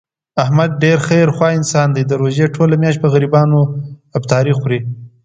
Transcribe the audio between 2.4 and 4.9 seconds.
ټوله میاشت په غریبانو افطاري خوري.